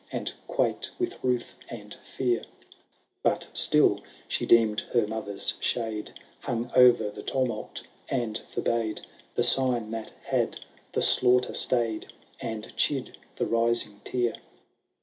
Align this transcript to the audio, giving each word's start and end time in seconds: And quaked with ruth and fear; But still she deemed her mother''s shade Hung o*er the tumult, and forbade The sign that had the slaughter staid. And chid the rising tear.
And 0.11 0.33
quaked 0.47 0.89
with 0.97 1.23
ruth 1.23 1.53
and 1.69 1.93
fear; 2.03 2.43
But 3.21 3.45
still 3.53 3.99
she 4.27 4.47
deemed 4.47 4.79
her 4.93 5.05
mother''s 5.05 5.61
shade 5.61 6.13
Hung 6.39 6.71
o*er 6.75 7.11
the 7.11 7.21
tumult, 7.21 7.83
and 8.09 8.39
forbade 8.49 9.01
The 9.35 9.43
sign 9.43 9.91
that 9.91 10.11
had 10.23 10.57
the 10.91 11.03
slaughter 11.03 11.53
staid. 11.53 12.07
And 12.39 12.75
chid 12.75 13.15
the 13.35 13.45
rising 13.45 14.01
tear. 14.03 14.33